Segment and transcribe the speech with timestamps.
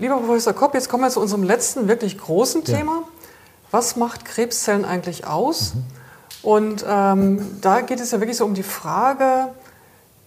[0.00, 2.76] Lieber Professor Kopp, jetzt kommen wir zu unserem letzten wirklich großen Ja.
[2.76, 3.02] Thema.
[3.72, 5.72] Was macht Krebszellen eigentlich aus?
[6.40, 9.48] Und ähm, da geht es ja wirklich so um die Frage,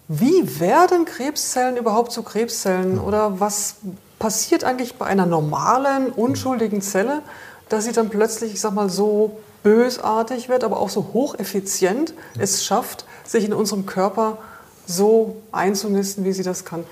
[0.09, 2.99] wie werden Krebszellen überhaupt zu Krebszellen?
[2.99, 3.75] Oder was
[4.19, 7.21] passiert eigentlich bei einer normalen, unschuldigen Zelle,
[7.69, 12.65] dass sie dann plötzlich, ich sag mal, so bösartig wird, aber auch so hocheffizient es
[12.65, 14.37] schafft, sich in unserem Körper
[14.85, 16.83] so einzunisten, wie sie das kann.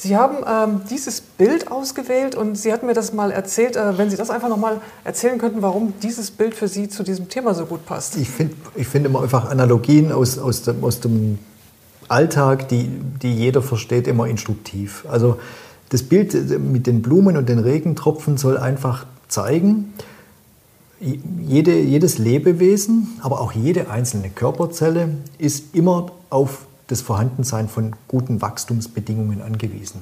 [0.00, 3.74] Sie haben ähm, dieses Bild ausgewählt und Sie hatten mir das mal erzählt.
[3.74, 7.28] Äh, wenn Sie das einfach nochmal erzählen könnten, warum dieses Bild für Sie zu diesem
[7.28, 8.16] Thema so gut passt.
[8.16, 11.40] Ich finde ich find immer einfach Analogien aus, aus, dem, aus dem
[12.06, 12.88] Alltag, die,
[13.20, 15.04] die jeder versteht, immer instruktiv.
[15.10, 15.40] Also
[15.88, 19.94] das Bild mit den Blumen und den Regentropfen soll einfach zeigen,
[21.00, 25.08] jede, jedes Lebewesen, aber auch jede einzelne Körperzelle
[25.38, 30.00] ist immer auf das Vorhandensein von guten Wachstumsbedingungen angewiesen.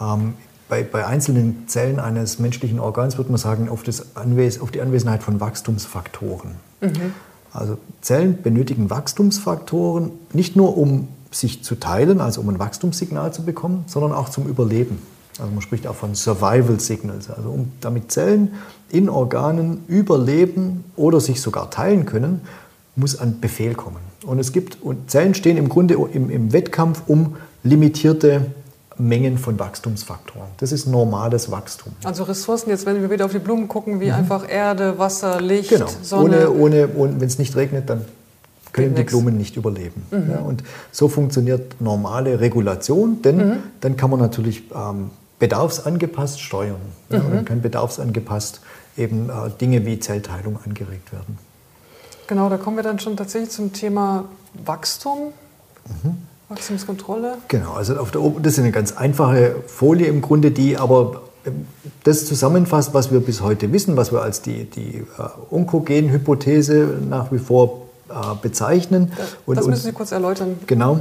[0.00, 0.34] Ähm,
[0.68, 3.84] bei, bei einzelnen Zellen eines menschlichen Organs würde man sagen, auf,
[4.14, 6.52] Anwes auf die Anwesenheit von Wachstumsfaktoren.
[7.52, 13.44] Also Zellen benötigen Wachstumsfaktoren nicht nur um sich zu teilen, also um ein Wachstumssignal zu
[13.44, 14.98] bekommen, sondern auch zum Überleben.
[15.38, 18.54] Also man spricht auch von Survival Signals, also um, damit Zellen
[18.88, 22.40] in Organen überleben oder sich sogar teilen können,
[22.94, 24.00] muss ein Befehl kommen.
[24.26, 28.46] Und es gibt und Zellen stehen im Grunde im, im Wettkampf um limitierte
[28.98, 30.48] Mengen von Wachstumsfaktoren.
[30.58, 31.92] Das ist normales Wachstum.
[32.04, 35.68] Also Ressourcen, jetzt wenn wir wieder auf die Blumen gucken, wie einfach Erde, Wasser, Licht,
[35.70, 35.86] Genau.
[36.02, 36.50] Sonne.
[36.50, 38.04] Ohne, ohne, ohne wenn es nicht regnet, dann
[38.72, 39.12] können Geht die nix.
[39.12, 40.02] Blumen nicht überleben.
[40.10, 46.76] Ja, und so funktioniert normale Regulation, denn dann kann man natürlich ähm, bedarfsangepasst steuern.
[47.10, 48.60] Ja, und dann kann bedarfsangepasst
[48.96, 51.38] eben äh, Dinge wie Zellteilung angeregt werden.
[52.26, 54.24] Genau, da kommen wir dann schon tatsächlich zum Thema
[54.64, 55.32] Wachstum,
[56.48, 57.38] Wachstumskontrolle.
[57.48, 61.66] Genau, also auf der, das ist eine ganz einfache Folie im Grunde, die aber ähm,
[62.04, 67.32] das zusammenfasst, was wir bis heute wissen, was wir als die, die äh, Onkogen-Hypothese nach
[67.32, 69.12] wie vor äh, bezeichnen.
[69.16, 70.58] Das und, müssen Sie kurz erläutern.
[70.66, 71.00] Genau.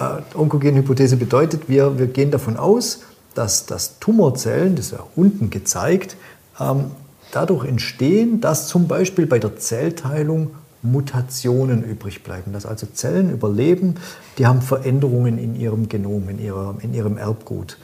[0.00, 3.00] Äh, Onkogen-Hypothese bedeutet, wir, wir gehen davon aus,
[3.34, 6.16] dass, dass Tumorzellen, das ist ja unten gezeigt,
[6.60, 6.90] ähm,
[7.32, 10.50] dadurch entstehen, dass zum Beispiel bei der Zellteilung
[10.82, 13.96] Mutationen übrig bleiben, dass also Zellen überleben,
[14.38, 17.78] die haben Veränderungen in ihrem Genom, in, ihrer, in ihrem Erbgut.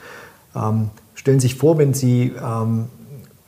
[0.55, 2.87] Ähm, stellen Sie sich vor, wenn Sie ähm,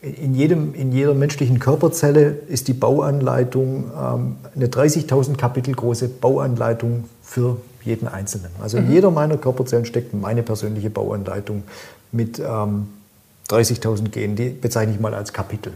[0.02, 7.06] in, jedem, in jeder menschlichen Körperzelle ist die Bauanleitung ähm, eine 30.000 Kapitel große Bauanleitung
[7.22, 8.52] für jeden Einzelnen.
[8.62, 11.64] Also in jeder meiner Körperzellen steckt meine persönliche Bauanleitung
[12.12, 12.88] mit ähm,
[13.50, 14.36] 30.000 Genen.
[14.36, 15.74] Die bezeichne ich mal als Kapitel.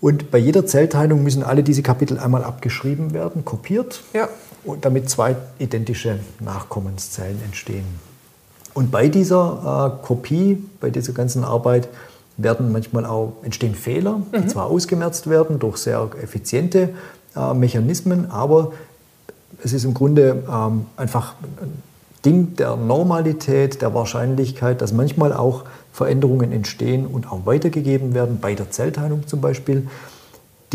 [0.00, 4.28] Und bei jeder Zellteilung müssen alle diese Kapitel einmal abgeschrieben werden, kopiert, Ja.
[4.64, 7.84] und damit zwei identische Nachkommenszellen entstehen.
[8.74, 11.88] Und bei dieser äh, Kopie, bei dieser ganzen Arbeit,
[12.36, 16.90] werden manchmal auch entstehen Fehler, die zwar ausgemerzt werden durch sehr effiziente
[17.34, 18.72] äh, Mechanismen, aber
[19.64, 21.32] es ist im Grunde ähm, einfach
[21.62, 21.82] ein
[22.26, 25.64] Ding der Normalität, der Wahrscheinlichkeit, dass manchmal auch
[25.96, 29.88] Veränderungen entstehen und auch weitergegeben werden, bei der Zellteilung zum Beispiel,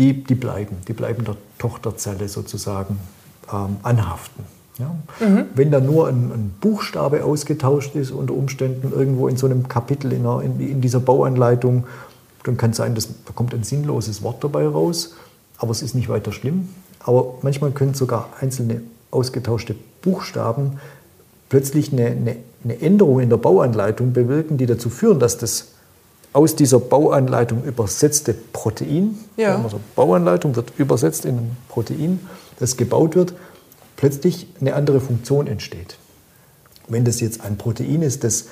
[0.00, 2.98] die, die bleiben, die bleiben der Tochterzelle sozusagen
[3.52, 4.42] ähm, anhaften.
[4.78, 4.96] Ja?
[5.54, 10.12] Wenn da nur ein, ein Buchstabe ausgetauscht ist, unter Umständen irgendwo in so einem Kapitel
[10.12, 11.86] in, einer, in, in dieser Bauanleitung,
[12.42, 15.14] dann kann es sein, dass da kommt ein sinnloses Wort dabei raus,
[15.56, 16.68] aber es ist nicht weiter schlimm.
[16.98, 18.80] Aber manchmal können sogar einzelne
[19.12, 20.80] ausgetauschte Buchstaben
[21.48, 25.68] plötzlich eine, eine, eine Änderung in der Bauanleitung bewirken, die dazu führen, dass das
[26.32, 29.60] aus dieser Bauanleitung übersetzte Protein, Ja.
[29.62, 32.20] also Bauanleitung wird übersetzt in ein Protein,
[32.58, 33.34] das gebaut wird,
[33.96, 35.96] plötzlich eine andere Funktion entsteht.
[36.88, 38.46] Wenn das jetzt ein Protein ist, das,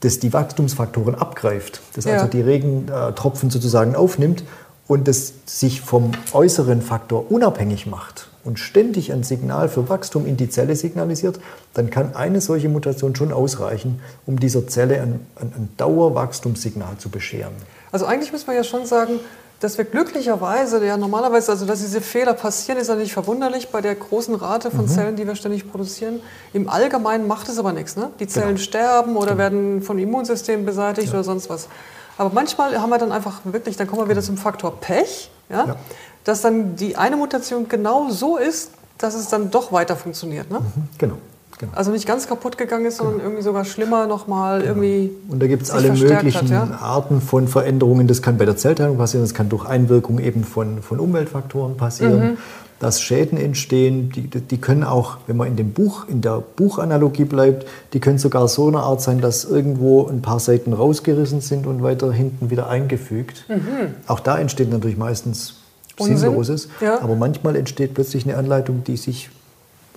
[0.00, 2.14] das die Wachstumsfaktoren abgreift, das Ja.
[2.14, 4.42] also die Regentropfen sozusagen aufnimmt
[4.88, 10.36] und das sich vom äußeren Faktor unabhängig macht und ständig ein Signal für Wachstum in
[10.36, 11.38] die Zelle signalisiert,
[11.74, 17.08] dann kann eine solche Mutation schon ausreichen, um dieser Zelle ein, ein, ein Dauerwachstumssignal zu
[17.08, 17.52] bescheren.
[17.92, 19.20] Also eigentlich muss man ja schon sagen,
[19.60, 23.82] dass wir glücklicherweise, ja normalerweise, also dass diese Fehler passieren, ist ja nicht verwunderlich bei
[23.82, 24.72] der großen Rate Mhm.
[24.76, 26.20] von Zellen, die wir ständig produzieren.
[26.54, 27.94] Im Allgemeinen macht es aber nichts.
[27.96, 28.10] Ne?
[28.20, 28.60] Die Zellen Genau.
[28.60, 31.68] sterben oder werden vom Immunsystem beseitigt oder sonst was.
[32.16, 35.66] Aber manchmal haben wir dann einfach wirklich, dann kommen wir wieder zum Faktor Pech, ja?
[35.66, 35.76] Ja.
[36.24, 40.50] Dass dann die eine Mutation genau so ist, dass es dann doch weiter funktioniert.
[40.50, 40.60] Ne?
[40.98, 41.16] Genau.
[41.58, 41.72] genau.
[41.74, 45.10] Also nicht ganz kaputt gegangen ist, sondern irgendwie sogar schlimmer nochmal irgendwie.
[45.28, 46.78] Und da gibt es alle möglichen hat, ja?
[46.80, 48.06] Arten von Veränderungen.
[48.06, 52.38] Das kann bei der Zellteilung passieren, das kann durch Einwirkung eben von, von Umweltfaktoren passieren.
[52.80, 57.26] dass Schäden entstehen, die, die können auch, wenn man in dem Buch, in der Buchanalogie
[57.26, 61.66] bleibt, die können sogar so eine Art sein, dass irgendwo ein paar Seiten rausgerissen sind
[61.66, 63.44] und weiter hinten wieder eingefügt.
[63.48, 63.94] Mhm.
[64.06, 65.59] Auch da entsteht natürlich meistens.
[66.04, 67.00] Sinnloses, ja.
[67.00, 69.30] aber manchmal entsteht plötzlich eine Anleitung, die sich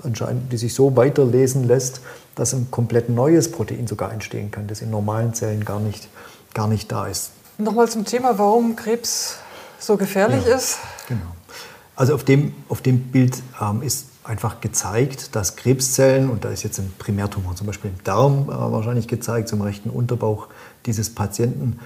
[0.03, 2.01] anscheinend, die sich so weiterlesen lässt,
[2.35, 6.09] dass ein komplett neues Protein sogar entstehen kann, das in normalen Zellen gar nicht,
[6.53, 7.31] gar nicht da ist.
[7.57, 9.37] Nochmal zum Thema, warum Krebs
[9.79, 10.77] so gefährlich ja, ist.
[11.07, 11.21] Genau.
[11.95, 16.63] Also auf dem, auf dem Bild ähm, ist einfach gezeigt, dass Krebszellen, und da ist
[16.63, 20.47] jetzt ein Primärtumor zum Beispiel im Darm äh, wahrscheinlich gezeigt, zum rechten Unterbauch
[20.85, 21.79] dieses Patienten,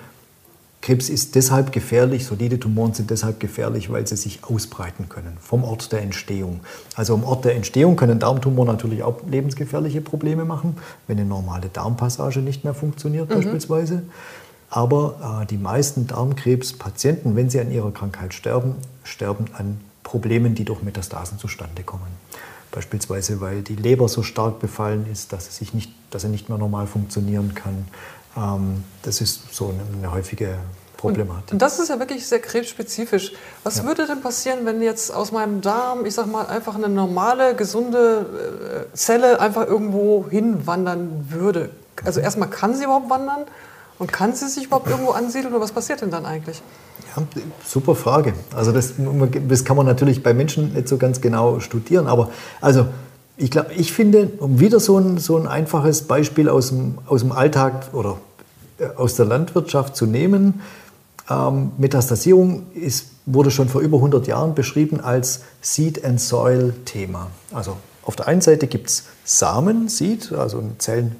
[0.82, 5.64] Krebs ist deshalb gefährlich, solide Tumoren sind deshalb gefährlich, weil sie sich ausbreiten können vom
[5.64, 6.62] Ort der Entstehung.
[6.96, 10.78] Also am Ort der Entstehung können Darmtumor natürlich auch lebensgefährliche Probleme machen,
[11.08, 13.36] wenn eine normale Darmpassage nicht mehr funktioniert mhm.
[13.36, 14.04] beispielsweise.
[14.70, 20.64] Aber äh, die meisten Darmkrebspatienten, wenn sie an ihrer Krankheit sterben, sterben an Problemen, die
[20.64, 22.08] durch Metastasen zustande kommen.
[22.72, 26.58] Beispielsweise, weil die Leber so stark befallen ist, dass, sich nicht, dass er nicht mehr
[26.58, 27.88] normal funktionieren kann.
[28.38, 30.56] Ähm, das ist so eine, häufige
[30.96, 31.54] Problematik.
[31.54, 33.32] Und das ist ja wirklich sehr krebsspezifisch.
[33.64, 33.84] Was ja.
[33.86, 38.88] würde denn passieren, wenn jetzt aus meinem Darm, ich sag mal, einfach eine normale, gesunde
[38.92, 41.70] äh, Zelle einfach irgendwo hinwandern würde?
[42.04, 43.46] Also erstmal kann sie überhaupt wandern?
[44.00, 46.62] Und kann sie sich überhaupt irgendwo ansiedeln oder was passiert denn dann eigentlich?
[47.16, 47.24] Ja,
[47.66, 48.34] super Frage.
[48.56, 48.94] Also das,
[49.48, 52.06] das kann man natürlich bei Menschen nicht so ganz genau studieren.
[52.06, 52.30] Aber
[52.62, 52.86] also
[53.38, 57.22] ich glaube, ich finde, um wieder so ein, so ein einfaches Beispiel aus dem, aus
[57.22, 58.18] dem Alltag oder
[58.96, 60.62] aus der Landwirtschaft zu nehmen,
[61.30, 67.28] ähm, Metastasierung ist, wurde schon vor über 100 Jahren beschrieben als Seed and Soil Thema.
[67.54, 71.16] Also auf der einen Seite gibt es Samen, Seed, also Zellen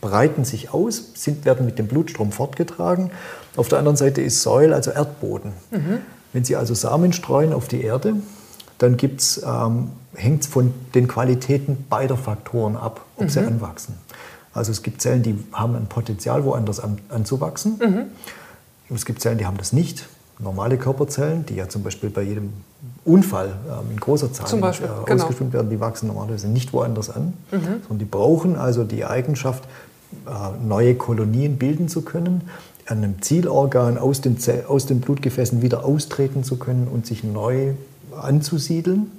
[0.00, 3.10] breiten sich aus, sind, werden mit dem Blutstrom fortgetragen.
[3.56, 5.52] Auf der anderen Seite ist Säul, also Erdboden.
[5.70, 5.98] Mhm.
[6.32, 8.16] Wenn Sie also Samen streuen auf die Erde,
[8.78, 13.28] dann ähm, hängt es von den Qualitäten beider Faktoren ab, ob mhm.
[13.28, 13.94] sie anwachsen.
[14.52, 17.78] Also es gibt Zellen, die haben ein Potenzial, woanders an, anzuwachsen.
[17.78, 18.94] Mhm.
[18.94, 20.06] Es gibt Zellen, die haben das nicht.
[20.38, 22.52] Normale Körperzellen, die ja zum Beispiel bei jedem
[23.04, 24.72] Unfall ähm, in großer Zahl äh,
[25.06, 25.52] genau.
[25.52, 27.60] werden, die wachsen normalerweise nicht woanders an, mhm.
[27.82, 29.64] sondern die brauchen also die Eigenschaft,
[30.26, 32.48] äh, neue Kolonien bilden zu können,
[32.86, 37.74] an einem Zielorgan aus den, aus den Blutgefäßen wieder austreten zu können und sich neu
[38.18, 39.12] anzusiedeln.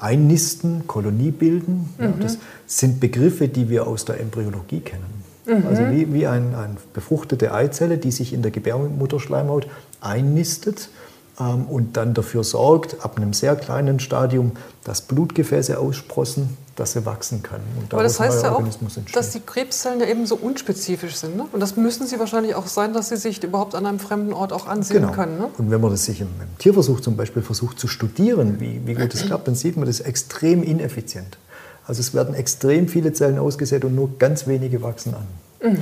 [0.00, 2.04] Einnisten, Kolonie bilden, mhm.
[2.04, 5.24] ja, das sind Begriffe, die wir aus der Embryologie kennen.
[5.46, 5.66] Mhm.
[5.66, 9.66] Also wie, wie eine ein befruchtete Eizelle, die sich in der Gebärmutterschleimhaut
[10.00, 10.90] einnistet
[11.40, 14.52] ähm, und dann dafür sorgt, ab einem sehr kleinen Stadium,
[14.84, 17.64] dass Blutgefäße aussprossen, dass sie wachsen können.
[17.90, 18.62] Aber das heißt ja auch,
[19.12, 21.36] dass die Krebszellen ja eben so unspezifisch sind.
[21.36, 21.46] Ne?
[21.50, 24.52] Und das müssen sie wahrscheinlich auch sein, dass sie sich überhaupt an einem fremden Ort
[24.52, 25.12] auch ansehen genau.
[25.12, 25.38] können.
[25.38, 25.48] Ne?
[25.58, 28.94] Und wenn man das sich im, im, Tierversuch zum Beispiel versucht zu studieren, wie, wie
[28.94, 31.38] gut das klappt, dann sieht man das extrem ineffizient.
[31.86, 35.70] Also es werden extrem viele Zellen ausgesät und nur ganz wenige wachsen an.
[35.70, 35.78] Mhm.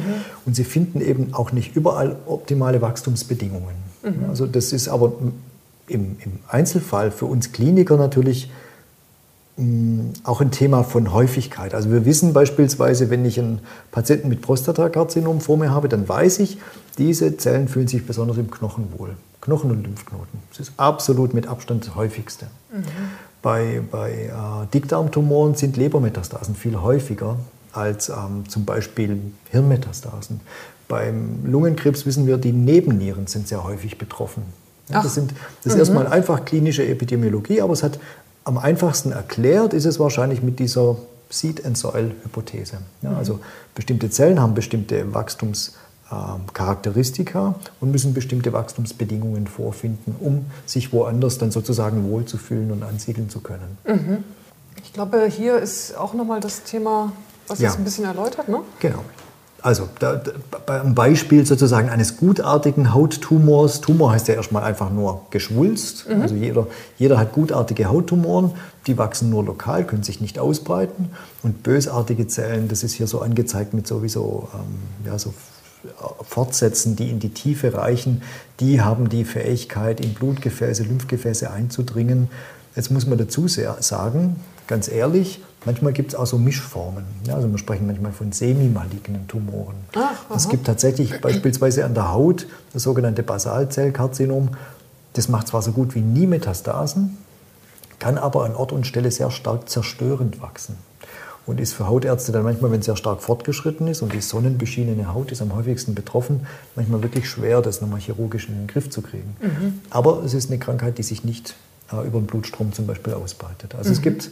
[0.47, 3.75] Und sie finden eben auch nicht überall optimale Wachstumsbedingungen.
[4.03, 4.31] Mhm.
[4.31, 5.13] Also das ist aber
[5.89, 8.51] im, im Einzelfall für uns Kliniker natürlich
[10.25, 11.75] auch ein Thema von Häufigkeit.
[11.75, 13.61] Also wir wissen beispielsweise, wenn ich einen
[13.91, 16.59] Patienten mit Prostatakarzinom vor mir habe, dann weiß ich,
[16.99, 19.17] diese Zellen fühlen sich besonders im Knochen wohl.
[19.41, 20.41] Knochen und Lymphknoten.
[20.51, 22.47] Das ist absolut mit Abstand das häufigste.
[22.71, 22.83] Mhm.
[23.41, 27.37] Bei, bei äh, Dickdarmtumoren sind Lebermetastasen viel häufiger
[27.73, 29.21] als ähm, zum Beispiel
[29.51, 30.41] Hirnmetastasen.
[30.89, 34.43] Beim Lungenkrebs wissen wir, die Nebennieren sind sehr häufig betroffen.
[34.89, 35.33] Ja, das, sind,
[35.63, 35.79] das ist mhm.
[35.81, 37.99] erstmal einfach klinische Epidemiologie, aber es hat
[38.47, 40.97] am einfachsten erklärt, ist es wahrscheinlich mit dieser
[41.31, 42.77] Seed-and-Soil-Hypothese.
[43.03, 43.17] Ja, mhm.
[43.17, 43.41] Also
[43.75, 51.51] bestimmte Zellen haben bestimmte Wachstumscharakteristika ähm, und müssen bestimmte Wachstumsbedingungen vorfinden, um sich woanders dann
[51.51, 53.79] sozusagen wohlzufühlen und ansiedeln zu können.
[53.85, 54.23] Mhm.
[54.85, 57.11] Ich glaube, hier ist auch nochmal das Thema,
[57.49, 57.67] was ja.
[57.69, 58.61] jetzt ein bisschen erläutert, ne?
[58.79, 59.03] Genau.
[59.67, 60.23] Also da,
[60.65, 63.81] da, ein Beispiel sozusagen eines gutartigen Hauttumors.
[63.81, 66.09] Tumor heißt ja erstmal einfach nur Geschwulst.
[66.09, 66.23] Mhm.
[66.23, 66.69] Also jeder,
[66.99, 68.53] jeder hat gutartige Hauttumoren,
[68.87, 71.11] die wachsen nur lokal, können sich nicht ausbreiten.
[71.43, 75.35] Und bösartige Zellen, das ist hier so angezeigt mit sowieso ähm, ja, so
[76.23, 78.23] Fortsätzen, die in die Tiefe reichen,
[78.61, 82.29] die haben die Fähigkeit, in Blutgefäße, Lymphgefäße einzudringen.
[82.77, 84.37] Jetzt muss man dazu sagen,
[84.69, 87.05] ganz ehrlich, Manchmal gibt es auch so Mischformen.
[87.25, 89.75] Ja, also wir sprechen manchmal von semi-malignen Tumoren.
[90.35, 94.51] es gibt tatsächlich beispielsweise an der Haut das sogenannte Basalzellkarzinom.
[95.15, 97.19] Das macht zwar so gut wie nie Metastasen,
[97.99, 100.77] kann aber an Ort und Stelle sehr stark zerstörend wachsen.
[101.47, 105.13] Und ist für Hautärzte dann manchmal, wenn es sehr stark fortgeschritten ist und die sonnenbeschienene
[105.15, 106.47] Haut ist am häufigsten betroffen,
[106.77, 109.37] manchmal wirklich schwer, das nochmal chirurgisch in den Griff zu kriegen.
[109.41, 109.81] Mhm.
[109.91, 111.55] Aber es ist eine Krankheit, die sich nicht
[111.93, 113.75] äh, über den Blutstrom zum Beispiel ausbreitet.
[113.77, 113.95] Also mhm.
[113.95, 114.31] es gibt,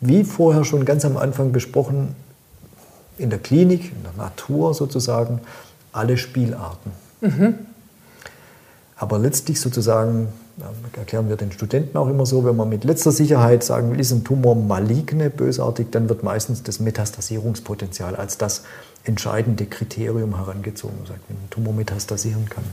[0.00, 2.14] wie vorher schon ganz am Anfang besprochen,
[3.18, 5.40] in der Klinik, in der Natur sozusagen,
[5.92, 6.92] alle Spielarten.
[7.20, 7.54] Mhm.
[8.96, 10.28] Aber letztlich sozusagen,
[10.96, 14.10] erklären wir den Studenten auch immer so, wenn man mit letzter Sicherheit sagen will, ist
[14.10, 18.62] ein Tumor maligne, bösartig, dann wird meistens das Metastasierungspotenzial als das
[19.04, 22.64] entscheidende Kriterium herangezogen, sagt, wenn ein Tumor metastasieren kann.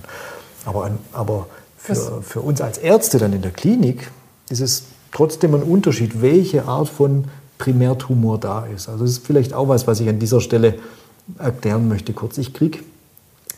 [0.65, 4.09] Aber, aber für, für uns als Ärzte dann in der Klinik
[4.49, 4.83] ist es
[5.15, 7.23] trotzdem ein Unterschied, welche Art von
[7.57, 8.89] Primärtumor da ist.
[8.89, 10.75] Also das ist vielleicht auch was, was ich an dieser Stelle
[11.39, 12.37] erklären möchte kurz.
[12.37, 12.79] Ich kriege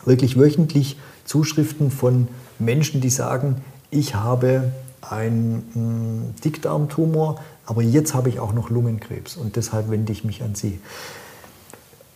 [0.04, 2.28] wirklich wöchentlich Zuschriften von
[2.60, 3.56] Menschen, die sagen,
[3.90, 10.12] ich habe einen hm, Dickdarmtumor, aber jetzt habe ich auch noch Lungenkrebs und deshalb wende
[10.12, 10.78] ich mich an Sie.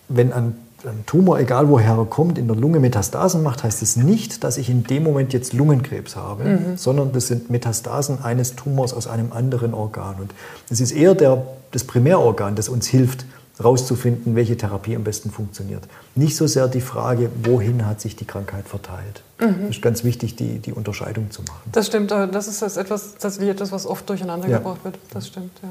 [0.09, 3.97] Wenn ein, ein Tumor, egal woher er kommt, in der Lunge Metastasen macht, heißt es
[3.97, 6.77] nicht, dass ich in dem Moment jetzt Lungenkrebs habe, mhm.
[6.77, 10.17] sondern das sind Metastasen eines Tumors aus einem anderen Organ.
[10.21, 10.33] Und
[10.71, 13.25] es ist eher der, das Primärorgan, das uns hilft,
[13.59, 15.83] herauszufinden, welche Therapie am besten funktioniert.
[16.15, 19.23] Nicht so sehr die Frage, wohin hat sich die Krankheit verteilt.
[19.41, 19.67] Mhm.
[19.67, 21.71] Das ist ganz wichtig, die, die Unterscheidung zu machen.
[21.71, 24.59] Das stimmt, das ist das etwas, tatsächlich etwas, was oft durcheinander ja.
[24.59, 24.99] gebracht wird.
[25.13, 25.69] Das stimmt, ja.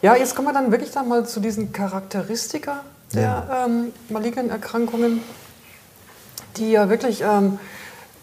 [0.00, 2.84] Ja, jetzt kommen wir dann wirklich dann mal zu diesen Charakteristika
[3.14, 3.66] der ja.
[3.66, 5.20] ähm, malignen Erkrankungen,
[6.56, 7.58] die ja wirklich, ähm,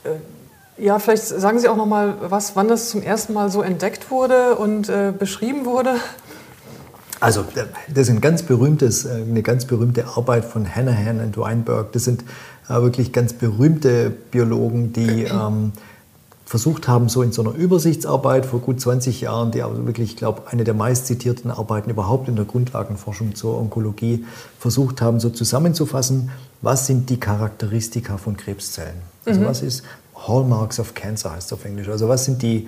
[0.03, 3.61] äh, ja, vielleicht sagen Sie auch noch mal was, wann das zum ersten Mal so
[3.61, 5.95] entdeckt wurde und äh, beschrieben wurde.
[7.19, 7.45] Also
[7.87, 11.91] das ist ein ganz berühmtes, äh, eine ganz berühmte Arbeit von Hanahan und Weinberg.
[11.93, 12.23] Das sind
[12.67, 15.71] äh, wirklich ganz berühmte Biologen, die ähm,
[16.45, 20.17] versucht haben, so in so einer Übersichtsarbeit vor gut 20 Jahren, die aber wirklich, ich
[20.17, 24.25] glaube, eine der meistzitierten Arbeiten überhaupt in der Grundlagenforschung zur Onkologie,
[24.59, 26.29] versucht haben, so zusammenzufassen,
[26.61, 29.01] was sind die Charakteristika von Krebszellen?
[29.25, 29.45] Also mhm.
[29.45, 29.83] was ist
[30.15, 31.89] Hallmarks of Cancer heißt es auf Englisch.
[31.89, 32.67] Also was sind die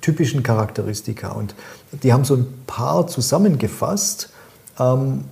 [0.00, 1.32] typischen Charakteristika.
[1.32, 1.54] Und
[1.92, 4.30] die haben so ein paar zusammengefasst
[4.78, 5.24] ähm,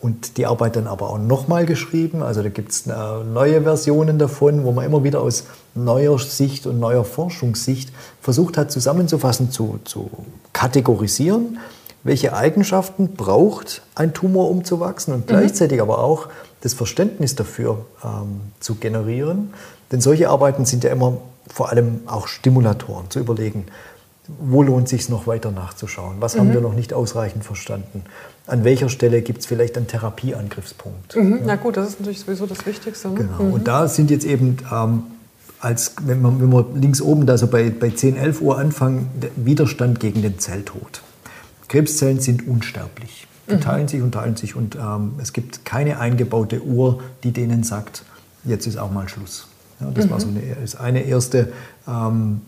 [0.00, 2.22] und die Arbeit dann aber auch nochmal geschrieben.
[2.22, 2.92] Also da gibt es äh,
[3.24, 8.72] neue Versionen davon, wo man immer wieder aus neuer Sicht und neuer Forschungssicht versucht hat
[8.72, 10.10] zusammenzufassen, zu, zu
[10.52, 11.58] kategorisieren,
[12.02, 15.26] welche Eigenschaften braucht ein Tumor, um zu wachsen und mhm.
[15.26, 16.28] gleichzeitig aber auch
[16.62, 19.52] das Verständnis dafür ähm, zu generieren.
[19.92, 23.66] Denn solche Arbeiten sind ja immer vor allem auch Stimulatoren, zu überlegen,
[24.38, 26.16] wo lohnt es sich noch weiter nachzuschauen?
[26.20, 26.40] Was mhm.
[26.40, 28.04] haben wir noch nicht ausreichend verstanden?
[28.50, 31.14] An welcher Stelle gibt es vielleicht einen Therapieangriffspunkt?
[31.14, 31.32] Mhm.
[31.32, 31.38] Ja.
[31.46, 33.08] Na gut, das ist natürlich sowieso das Wichtigste.
[33.08, 33.14] Ne?
[33.14, 33.42] Genau.
[33.44, 33.52] Mhm.
[33.52, 35.04] Und da sind jetzt eben, ähm,
[35.60, 39.08] als, wenn, man, wenn wir links oben da so bei, bei 10, 11 Uhr anfangen,
[39.22, 41.02] der Widerstand gegen den Zelltod.
[41.68, 43.28] Krebszellen sind unsterblich.
[43.48, 43.60] Die mhm.
[43.60, 48.04] teilen sich und teilen sich und ähm, es gibt keine eingebaute Uhr, die denen sagt,
[48.44, 49.46] jetzt ist auch mal Schluss.
[49.80, 50.10] Ja, das mhm.
[50.10, 51.52] war so eine, ist eine erste,
[51.86, 52.40] ähm,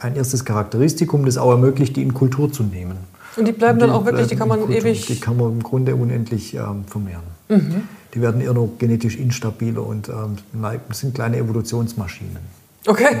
[0.00, 3.11] ein erstes Charakteristikum, das auch ermöglicht, die in Kultur zu nehmen.
[3.36, 4.76] Und die bleiben die dann auch wirklich, die kann man Kultur.
[4.76, 5.06] ewig...
[5.06, 7.22] Die kann man im Grunde unendlich ähm, vermehren.
[7.48, 7.82] Mhm.
[8.14, 10.36] Die werden eher noch genetisch instabiler und ähm,
[10.90, 12.42] sind kleine Evolutionsmaschinen.
[12.86, 13.16] Okay.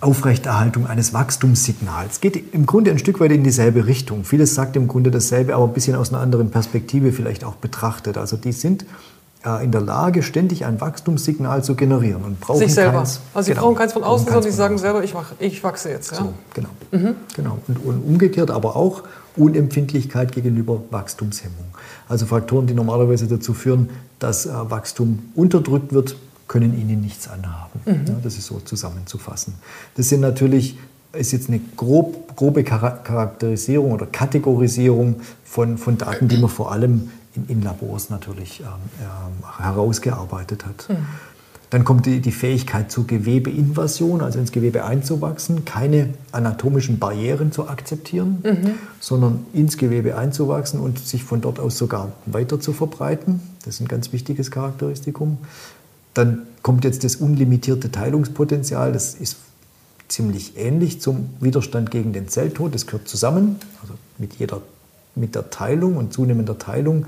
[0.00, 2.20] Aufrechterhaltung eines Wachstumssignals.
[2.20, 4.24] Geht im Grunde ein Stück weit in dieselbe Richtung.
[4.24, 8.16] Vieles sagt im Grunde dasselbe, aber ein bisschen aus einer anderen Perspektive vielleicht auch betrachtet.
[8.16, 8.84] Also die sind
[9.56, 12.98] in der Lage, ständig ein Wachstumssignal zu generieren und brauchen sich selber.
[12.98, 15.64] Keins, also sie genau, brauchen keins von außen, sondern sie sagen selber, ich, wach, ich
[15.64, 16.12] wachse jetzt.
[16.12, 16.18] Ja?
[16.18, 16.68] So, genau.
[16.92, 17.14] Mhm.
[17.34, 17.58] genau.
[17.66, 19.02] Und, und, umgekehrt aber auch
[19.36, 21.66] Unempfindlichkeit gegenüber Wachstumshemmung.
[22.08, 26.16] Also Faktoren, die normalerweise dazu führen, dass äh, Wachstum unterdrückt wird,
[26.48, 27.80] können ihnen nichts anhaben.
[27.84, 28.06] Mhm.
[28.06, 29.54] Ja, das ist so zusammenzufassen.
[29.96, 30.78] Das sind natürlich
[31.12, 37.10] ist jetzt eine grob, grobe Charakterisierung oder Kategorisierung von, von Daten, die man vor allem
[37.48, 38.66] in, Labors natürlich ähm,
[39.00, 40.88] ähm, herausgearbeitet hat.
[40.88, 41.06] Mhm.
[41.70, 47.68] Dann kommt die, die, Fähigkeit zur Gewebeinvasion, also ins Gewebe einzuwachsen, keine anatomischen Barrieren zu
[47.68, 48.74] akzeptieren, mhm.
[49.00, 53.42] sondern ins Gewebe einzuwachsen und sich von dort aus sogar weiter zu verbreiten.
[53.64, 55.38] Das ist ein ganz wichtiges Charakteristikum.
[56.14, 58.92] Dann kommt jetzt das unlimitierte Teilungspotenzial.
[58.92, 59.36] Das ist
[60.08, 62.74] ziemlich ähnlich zum Widerstand gegen den Zelltod.
[62.74, 63.56] Das gehört zusammen.
[63.82, 64.62] Also mit jeder
[65.18, 67.06] mit der Teilung und zunehmender Teilung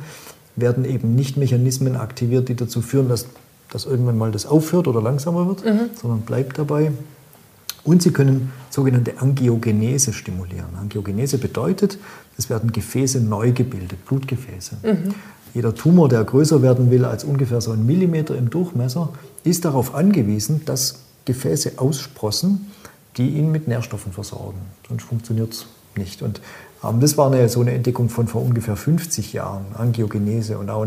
[0.56, 3.26] werden eben nicht Mechanismen aktiviert, die dazu führen, dass,
[3.70, 5.90] dass irgendwann mal das aufhört oder langsamer wird, mhm.
[6.00, 6.92] sondern bleibt dabei.
[7.82, 10.74] Und sie können sogenannte Angiogenese stimulieren.
[10.78, 11.98] Angiogenese bedeutet,
[12.36, 14.76] es werden Gefäße neu gebildet, Blutgefäße.
[14.82, 15.14] Mhm.
[15.54, 19.10] Jeder Tumor, der größer werden will als ungefähr so ein Millimeter im Durchmesser,
[19.44, 22.70] ist darauf angewiesen, dass Gefäße aussprossen,
[23.16, 24.60] die ihn mit Nährstoffen versorgen.
[24.88, 26.22] Sonst funktioniert es nicht.
[26.22, 26.40] Und
[27.00, 30.86] das war eine, so eine Entdeckung von vor ungefähr 50 Jahren, Angiogenese und auch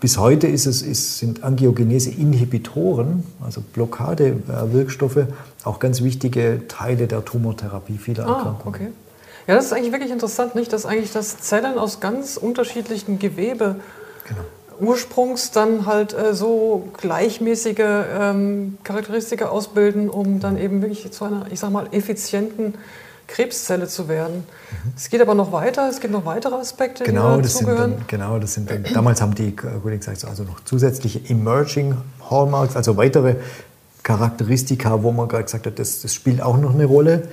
[0.00, 5.26] bis heute ist es, ist, sind Angiogenese-Inhibitoren, also Blockade-Wirkstoffe,
[5.64, 8.74] auch ganz wichtige Teile der Tumortherapie vieler ah, Erkrankungen.
[8.74, 8.88] Okay.
[9.48, 13.76] Ja, das ist eigentlich wirklich interessant, nicht, dass eigentlich das Zellen aus ganz unterschiedlichen Gewebe
[14.28, 14.42] genau.
[14.78, 21.46] Ursprungs dann halt äh, so gleichmäßige ähm, Charakteristika ausbilden, um dann eben wirklich zu einer,
[21.50, 22.74] ich sag mal, effizienten
[23.28, 24.38] Krebszelle zu werden.
[24.38, 24.92] Mhm.
[24.96, 27.94] Es geht aber noch weiter, es gibt noch weitere Aspekte, genau, die dazugehören.
[28.08, 31.94] Genau, das sind dann, damals haben die Kollegen gesagt, also noch zusätzliche Emerging
[32.28, 33.36] Hallmarks, also weitere
[34.02, 37.28] Charakteristika, wo man gerade gesagt hat, das, das spielt auch noch eine Rolle.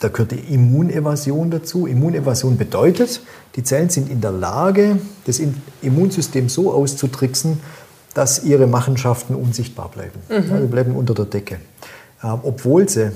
[0.00, 1.86] Da gehört die Immunevasion dazu.
[1.86, 3.20] Immunevasion bedeutet,
[3.56, 5.40] die Zellen sind in der Lage, das
[5.82, 7.60] Immunsystem so auszutricksen,
[8.14, 10.20] dass ihre Machenschaften unsichtbar bleiben.
[10.28, 10.50] Mhm.
[10.50, 11.58] Ja, die bleiben unter der Decke.
[12.22, 13.12] Ähm, obwohl sie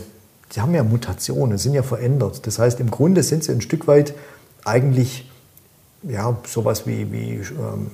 [0.52, 2.46] die haben ja Mutationen, sind ja verändert.
[2.46, 4.14] Das heißt, im Grunde sind sie ein Stück weit
[4.64, 5.30] eigentlich
[6.02, 7.90] ja, sowas wie, wie ähm,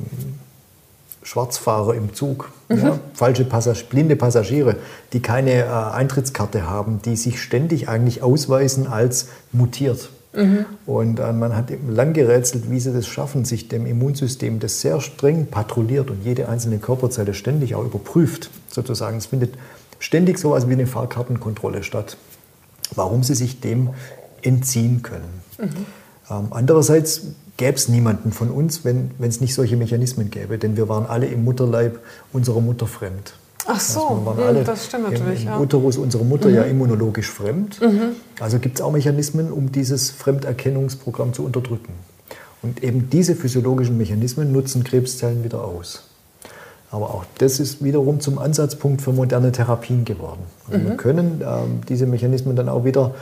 [1.22, 2.78] Schwarzfahrer im Zug, mhm.
[2.78, 4.76] ja, falsche Passag blinde Passagiere,
[5.12, 10.10] die keine äh, Eintrittskarte haben, die sich ständig eigentlich ausweisen als mutiert.
[10.34, 10.66] Mhm.
[10.86, 15.00] Und äh, man hat lang gerätselt, wie sie das schaffen, sich dem Immunsystem, das sehr
[15.00, 19.18] streng patrouilliert und jede einzelne Körperzelle ständig auch überprüft, sozusagen.
[19.18, 19.54] Es findet
[19.98, 22.16] ständig sowas wie eine Fahrkartenkontrolle statt
[22.94, 23.90] warum sie sich dem
[24.42, 25.42] entziehen können.
[25.58, 25.86] Mhm.
[26.30, 27.22] Ähm, andererseits
[27.56, 31.26] gäbe es niemanden von uns, wenn es nicht solche Mechanismen gäbe, denn wir waren alle
[31.26, 31.98] im Mutterleib
[32.32, 33.34] unserer Mutter fremd.
[33.66, 35.42] Ach so, also wir waren alle das stimmt natürlich.
[35.42, 35.60] Im, im ja.
[35.60, 36.54] Uterus unserer Mutter mhm.
[36.54, 37.80] ja immunologisch fremd.
[37.82, 38.16] Mhm.
[38.40, 41.92] Also gibt es auch Mechanismen, um dieses Fremderkennungsprogramm zu unterdrücken.
[42.62, 46.07] Und eben diese physiologischen Mechanismen nutzen Krebszellen wieder aus.
[46.90, 50.40] Aber auch das ist wiederum zum Ansatzpunkt für moderne Therapien geworden.
[50.66, 50.88] Also mhm.
[50.88, 53.14] Wir können ähm, diese Mechanismen dann auch wieder,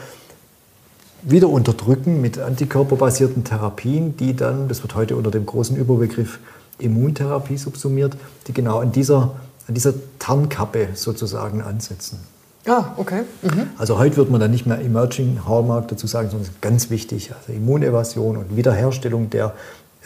[1.23, 6.38] wieder unterdrücken mit antikörperbasierten Therapien, die dann, das wird heute unter dem großen Überbegriff
[6.78, 9.35] Immuntherapie subsumiert, die genau an dieser,
[9.66, 12.20] an dieser Tarnkappe sozusagen ansetzen.
[12.66, 13.23] Ah, okay.
[13.42, 13.68] Mhm.
[13.78, 17.52] Also heute wird man dann nicht mehr Emerging Hallmark dazu sagen, sondern ganz wichtig, also
[17.52, 19.54] Immunevasion und Wiederherstellung der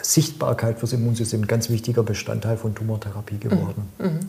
[0.01, 3.89] Sichtbarkeit fürs Immunsystem ein ganz wichtiger Bestandteil von Tumortherapie geworden.
[3.97, 4.05] Mhm.
[4.05, 4.19] mhm.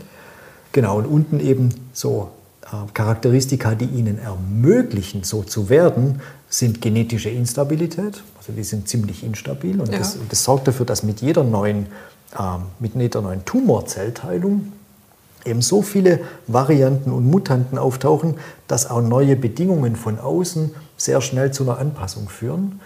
[0.73, 2.31] Genau, und unten eben so
[2.63, 8.23] äh, Charakteristika, die ihnen ermöglichen, so zu werden, sind genetische Instabilität.
[8.39, 9.99] Also die sind ziemlich instabil und ja.
[9.99, 11.87] das, das, sorgt dafür, dass mit jeder neuen,
[12.39, 12.43] äh,
[12.81, 14.73] mit jeder neuen Tumorzellteilung
[15.45, 18.37] eben so viele Varianten und Mutanten auftauchen,
[18.69, 22.81] dass auch neue Bedingungen von außen sehr schnell zu einer Anpassung führen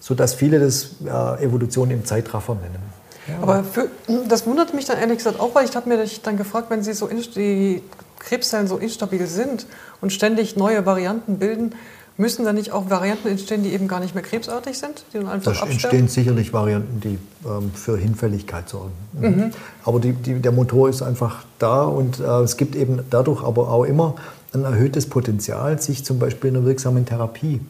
[0.00, 2.82] sodass viele das äh, Evolution im Zeitraffer nennen.
[3.28, 3.42] Ja.
[3.42, 3.88] Aber für,
[4.28, 6.94] das wundert mich dann ehrlich gesagt auch, weil ich habe mir dann gefragt, wenn sie
[6.94, 7.82] so die
[8.18, 9.66] Krebszellen so instabil sind
[10.00, 11.74] und ständig neue Varianten bilden,
[12.16, 15.04] müssen da nicht auch Varianten entstehen, die eben gar nicht mehr krebsartig sind?
[15.12, 18.92] Die dann einfach da entstehen sicherlich Varianten, die ähm, für Hinfälligkeit sorgen.
[19.12, 19.28] Mhm.
[19.28, 19.50] Mhm.
[19.84, 23.70] Aber die, die, der Motor ist einfach da und äh, es gibt eben dadurch aber
[23.70, 24.16] auch immer
[24.52, 27.60] ein erhöhtes Potenzial, sich zum Beispiel in einer wirksamen Therapie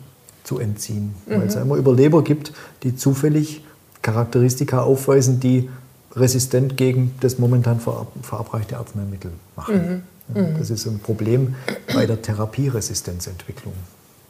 [0.48, 1.14] zu entziehen.
[1.26, 1.32] Mhm.
[1.32, 3.62] Weil es immer Überleber gibt, die zufällig
[4.00, 5.68] Charakteristika aufweisen, die
[6.16, 10.02] resistent gegen das momentan verabreichte Arzneimittel machen.
[10.34, 10.40] Mhm.
[10.40, 10.58] Mhm.
[10.58, 11.54] Das ist ein Problem
[11.92, 13.74] bei der Therapieresistenzentwicklung.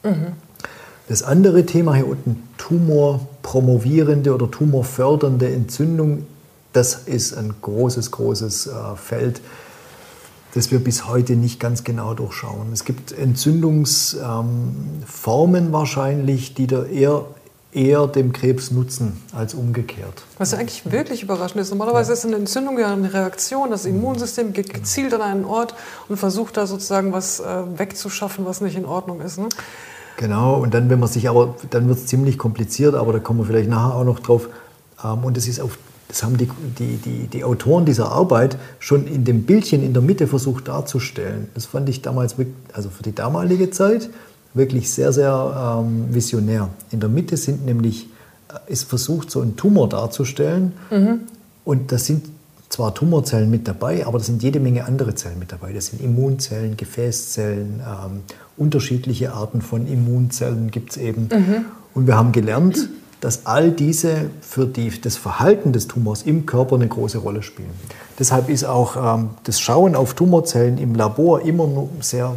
[0.02, 0.32] Mhm.
[1.08, 6.26] Das andere Thema hier unten, tumorpromovierende oder tumorfördernde Entzündung,
[6.72, 9.40] das ist ein großes, großes äh, Feld
[10.54, 12.72] das wir bis heute nicht ganz genau durchschauen.
[12.72, 17.24] Es gibt Entzündungsformen ähm, wahrscheinlich, die da eher,
[17.72, 20.24] eher dem Krebs nutzen als umgekehrt.
[20.38, 21.70] Was ja eigentlich wirklich überraschend ist.
[21.70, 22.14] Normalerweise ja.
[22.14, 23.70] ist eine Entzündung ja eine Reaktion.
[23.70, 25.74] Das Immunsystem geht gezielt an einen Ort
[26.08, 27.44] und versucht da sozusagen was äh,
[27.76, 29.38] wegzuschaffen, was nicht in Ordnung ist.
[29.38, 29.48] Ne?
[30.16, 33.40] Genau, und dann, wenn man sich aber, dann wird es ziemlich kompliziert, aber da kommen
[33.40, 34.48] wir vielleicht nachher auch noch drauf.
[35.04, 35.78] Ähm, und es ist auf
[36.08, 40.02] das haben die, die, die, die, Autoren dieser Arbeit schon in dem Bildchen in der
[40.02, 41.48] Mitte versucht darzustellen.
[41.54, 42.36] Das fand ich damals,
[42.72, 44.08] also für die damalige Zeit,
[44.54, 46.70] wirklich sehr, sehr ähm, visionär.
[46.90, 48.08] In der Mitte sind nämlich,
[48.48, 50.72] äh, ist versucht, so einen Tumor darzustellen.
[50.90, 51.20] Mhm.
[51.64, 52.24] Und da sind
[52.70, 55.72] zwar Tumorzellen mit dabei, aber da sind jede Menge andere Zellen mit dabei.
[55.72, 58.20] Das sind Immunzellen, Gefäßzellen, ähm,
[58.56, 61.28] unterschiedliche Arten von Immunzellen gibt es eben.
[61.32, 61.64] Mhm.
[61.94, 62.88] Und wir haben gelernt,
[63.20, 67.70] dass all diese für die, das Verhalten des Tumors im Körper eine große Rolle spielen.
[68.18, 72.36] Deshalb ist auch ähm, das Schauen auf Tumorzellen im Labor immer nur sehr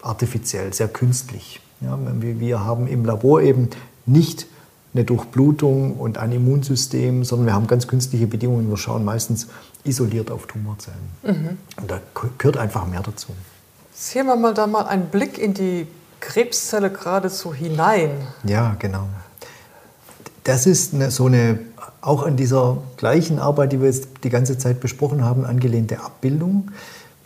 [0.00, 1.60] artifiziell, sehr künstlich.
[1.80, 3.70] Ja, wir, wir haben im Labor eben
[4.06, 4.46] nicht
[4.94, 8.68] eine Durchblutung und ein Immunsystem, sondern wir haben ganz künstliche Bedingungen.
[8.68, 9.48] Wir schauen meistens
[9.84, 10.98] isoliert auf Tumorzellen.
[11.22, 11.58] Mhm.
[11.80, 12.00] Und da
[12.38, 13.28] gehört einfach mehr dazu.
[13.94, 15.86] Sehen wir mal da mal einen Blick in die
[16.20, 18.10] Krebszelle geradezu hinein.
[18.44, 19.08] Ja, genau
[20.44, 21.58] das ist eine, so eine,
[22.00, 26.70] auch an dieser gleichen Arbeit, die wir jetzt die ganze Zeit besprochen haben, angelehnte Abbildung.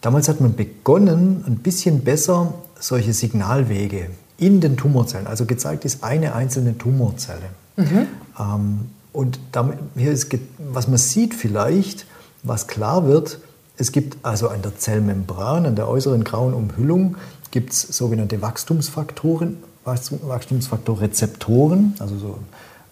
[0.01, 6.05] Damals hat man begonnen, ein bisschen besser solche Signalwege in den Tumorzellen, also gezeigt ist
[6.05, 7.49] eine einzelne Tumorzelle.
[7.77, 8.07] Mhm.
[8.39, 12.07] Ähm, und damit, hier ist, was man sieht vielleicht,
[12.43, 13.41] was klar wird,
[13.79, 17.17] es gibt also an der Zellmembran, an der äußeren grauen Umhüllung,
[17.51, 22.39] gibt es sogenannte Wachstumsfaktoren, Wachstumsfaktorrezeptoren, also so,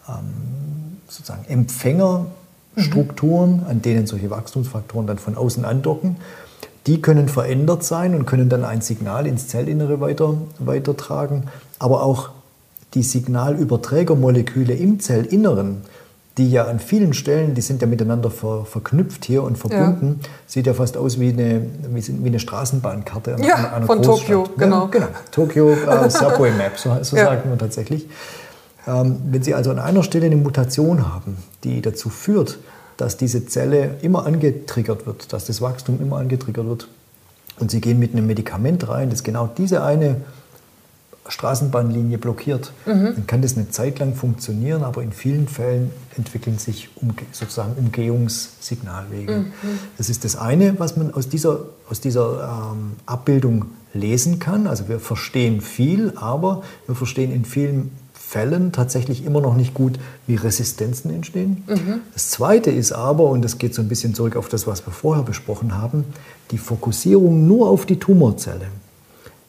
[0.09, 3.67] ähm, sozusagen Empfängerstrukturen, mhm.
[3.69, 6.17] an denen solche Wachstumsfaktoren dann von außen andocken.
[6.87, 11.45] Die können verändert sein und können dann ein Signal ins Zellinnere weiter, weitertragen.
[11.79, 12.31] Aber auch
[12.95, 15.83] die Signalüberträgermoleküle im Zellinneren,
[16.37, 20.29] die ja an vielen Stellen, die sind ja miteinander ver, verknüpft hier und verbunden, ja.
[20.47, 24.29] sieht ja fast aus wie eine, wie eine Straßenbahnkarte ja, einer, einer von Großstadt.
[24.29, 24.83] Tokio, genau.
[24.83, 25.07] Ja, genau.
[25.31, 28.07] Tokio äh, Subway Map, so, so sagt man tatsächlich.
[28.87, 32.59] Ähm, wenn Sie also an einer Stelle eine Mutation haben, die dazu führt,
[32.97, 36.89] dass diese Zelle immer angetriggert wird, dass das Wachstum immer angetriggert wird,
[37.61, 40.23] und Sie gehen mit einem Medikament rein, das genau diese eine
[41.27, 43.15] Straßenbahnlinie blockiert, mhm.
[43.15, 47.73] dann kann das eine Zeit lang funktionieren, aber in vielen Fällen entwickeln sich umge sozusagen
[47.75, 49.33] Umgehungssignalwege.
[49.33, 49.53] Mhm.
[49.97, 54.67] Das ist das eine, was man aus dieser, aus dieser ähm, Abbildung lesen kann.
[54.67, 57.93] Also wir verstehen viel, aber wir verstehen in vielen
[58.35, 61.63] Fällen tatsächlich immer noch nicht gut, wie Resistenzen entstehen.
[61.69, 62.01] Mhm.
[62.15, 64.93] Das Zweite ist aber, und das geht so ein bisschen zurück auf das, was wir
[64.93, 66.05] vorher besprochen haben,
[66.51, 68.67] die Fokussierung nur auf die Tumorzelle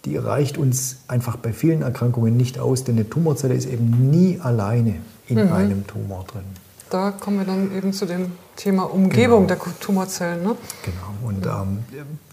[0.06, 4.40] die reicht uns einfach bei vielen Erkrankungen nicht aus, denn eine Tumorzelle ist eben nie
[4.40, 5.52] alleine in mhm.
[5.52, 6.44] einem Tumor drin.
[6.92, 9.64] Da kommen wir dann eben zu dem Thema Umgebung genau.
[9.66, 10.44] der Tumorzellen.
[10.44, 10.56] Ne?
[10.84, 11.80] Genau, und ähm,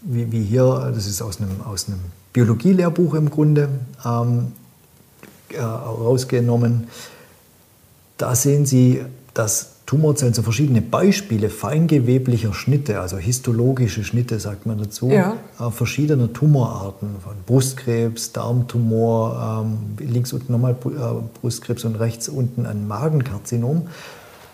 [0.03, 1.99] wie, wie, hier, das ist aus einem, aus einem
[2.33, 3.69] Biologielehrbuch im Grunde
[4.05, 4.51] ähm,
[5.53, 6.87] äh, rausgenommen,
[8.17, 9.01] da sehen Sie,
[9.33, 15.35] dass Tumorzellen, so verschiedene Beispiele feingeweblicher Schnitte, also histologische Schnitte sagt man dazu, ja.
[15.59, 22.65] äh, verschiedener Tumorarten, von Brustkrebs, Darmtumor, ähm, links unten nochmal äh, Brustkrebs und rechts unten
[22.65, 23.87] ein Magenkarzinom.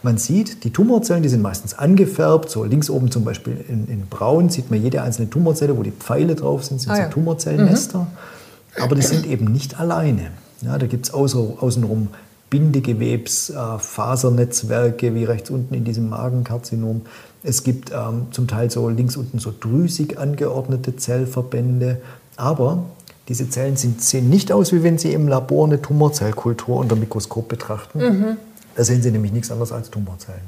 [0.02, 4.08] Man sieht, die Tumorzellen, die sind meistens angefärbt, so links oben zum Beispiel in, in
[4.08, 7.08] braun sieht man jede einzelne Tumorzelle, wo die Pfeile drauf sind, sind ah, so ja.
[7.10, 8.00] Tumorzellennester.
[8.00, 8.84] Mhm.
[8.84, 10.32] Aber die sind eben nicht alleine.
[10.62, 12.10] Ja, da gibt es außenrum
[12.50, 17.02] Bindegewebs, äh, Fasernetzwerke, wie rechts unten in diesem Magenkarzinom.
[17.44, 22.02] Es gibt ähm, zum Teil so links unten so drüsig angeordnete Zellverbände.
[22.36, 22.86] Aber
[23.28, 27.48] diese Zellen sind, sehen nicht aus, wie wenn Sie im Labor eine Tumorzellkultur unter Mikroskop
[27.48, 28.00] betrachten.
[28.00, 28.38] Mhm.
[28.76, 30.42] Da sehen Sie nämlich nichts anderes als Tumorzellen.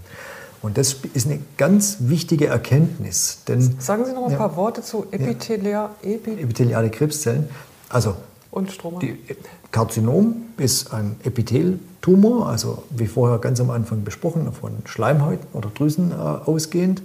[0.62, 3.39] Und das ist eine ganz wichtige Erkenntnis.
[3.47, 7.47] Denn, Sagen Sie noch ein ja, paar Worte zu Epithelia, ja, epitheliale Krebszellen.
[7.89, 8.15] Also
[8.52, 9.00] und Stroma.
[9.00, 9.18] Die
[9.72, 16.12] Karzinom ist ein Epitheltumor, also wie vorher ganz am Anfang besprochen, von Schleimhäuten oder Drüsen
[16.12, 17.02] äh, ausgehend.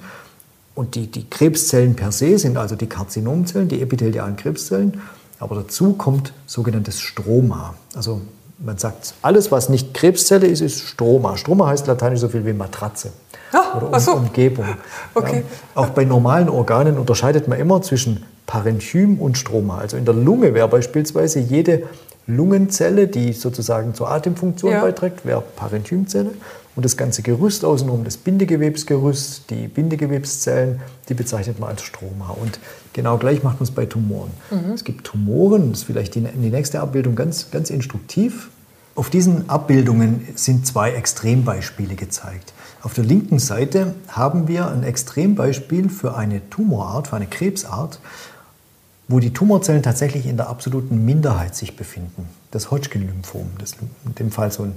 [0.74, 5.00] Und die, die Krebszellen per se sind also die Karzinomzellen, die epithelialen Krebszellen.
[5.38, 7.74] Aber dazu kommt sogenanntes Stroma.
[7.94, 8.20] Also
[8.58, 11.36] man sagt, alles, was nicht Krebszelle ist, ist Stroma.
[11.36, 13.12] Stroma heißt lateinisch so viel wie Matratze
[13.52, 14.12] ah, oder um, so.
[14.12, 14.66] Umgebung.
[15.14, 15.44] Okay.
[15.74, 19.78] Ja, auch bei normalen Organen unterscheidet man immer zwischen Parenchym und Stroma.
[19.78, 21.82] Also in der Lunge wäre beispielsweise jede
[22.26, 24.80] Lungenzelle, die sozusagen zur Atemfunktion ja.
[24.80, 26.30] beiträgt, wäre Parenchymzelle.
[26.74, 32.36] Und das ganze Gerüst außenrum, das Bindegewebsgerüst, die Bindegewebszellen, die bezeichnet man als Stroma.
[32.38, 32.58] Und
[32.92, 34.30] genau gleich macht man es bei Tumoren.
[34.50, 34.72] Mhm.
[34.72, 38.50] Es gibt Tumoren, das ist vielleicht die, die nächste Abbildung ganz, ganz instruktiv.
[38.94, 42.52] Auf diesen Abbildungen sind zwei Extrembeispiele gezeigt.
[42.82, 48.00] Auf der linken Seite haben wir ein Extrembeispiel für eine Tumorart, für eine Krebsart,
[49.08, 52.28] wo die Tumorzellen tatsächlich in der absoluten Minderheit sich befinden.
[52.50, 54.76] Das Hodgkin-Lymphom, das in dem Fall so ein,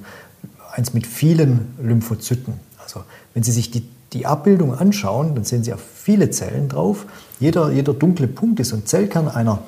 [0.72, 2.54] eins mit vielen Lymphozyten.
[2.84, 7.06] Also wenn Sie sich die, die Abbildung anschauen, dann sehen Sie auch viele Zellen drauf.
[7.40, 9.60] Jeder, jeder dunkle Punkt ist ein Zellkern einer,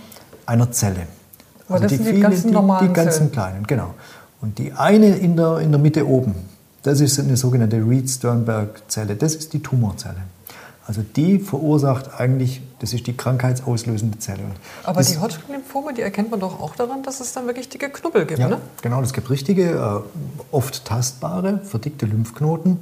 [0.46, 1.08] einer Zelle.
[1.66, 3.32] Aber also das die sind die viele, ganzen normalen Die, die ganzen Zellen.
[3.32, 3.94] kleinen, genau.
[4.42, 6.36] Und die eine in der, in der Mitte oben,
[6.84, 10.22] das ist eine sogenannte Reed-Sternberg-Zelle, das ist die Tumorzelle.
[10.88, 14.40] Also die verursacht eigentlich, das ist die krankheitsauslösende Zelle.
[14.84, 17.90] Aber das, die Hodgkin-Lymphome, die erkennt man doch auch daran, dass es dann wirklich dicke
[17.90, 18.58] Knubbel gibt, ja, ne?
[18.82, 20.00] genau, es gibt richtige, äh,
[20.52, 22.80] oft tastbare, verdickte Lymphknoten.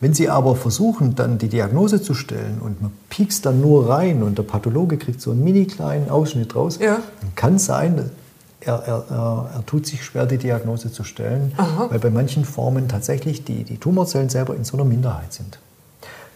[0.00, 4.22] Wenn Sie aber versuchen, dann die Diagnose zu stellen und man piekst dann nur rein
[4.22, 7.00] und der Pathologe kriegt so einen mini kleinen Ausschnitt raus, ja.
[7.20, 8.10] dann kann es sein,
[8.60, 9.04] er, er,
[9.54, 11.88] er, tut sich schwer, die Diagnose zu stellen, Aha.
[11.90, 15.58] weil bei manchen Formen tatsächlich die, die Tumorzellen selber in so einer Minderheit sind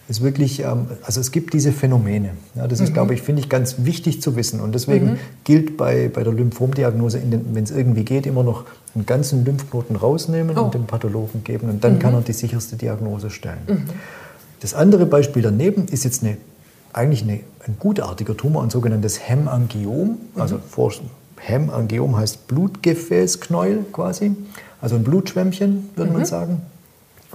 [0.07, 2.31] ist wirklich, ähm, also es gibt diese Phänomene.
[2.55, 2.93] Ja, das ist, mhm.
[2.93, 4.59] glaube ich, finde ich ganz wichtig zu wissen.
[4.59, 5.17] Und deswegen mhm.
[5.43, 10.57] gilt bei, bei der Lymphomdiagnose, wenn es irgendwie geht, immer noch einen ganzen Lymphknoten rausnehmen
[10.57, 10.63] Oh.
[10.63, 13.89] und dem Pathologen geben und dann kann er die sicherste Diagnose stellen.
[14.61, 16.37] Das andere Beispiel daneben ist jetzt eine,
[16.93, 20.17] eigentlich eine, ein gutartiger Tumor, ein sogenanntes Hemangiom.
[20.35, 20.93] Also vor,
[21.37, 24.35] Hemangiom heißt Blutgefäßknäuel quasi,
[24.81, 26.61] also ein Blutschwämmchen, würde man sagen.